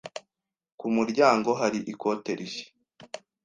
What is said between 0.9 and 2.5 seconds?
muryango hari ikote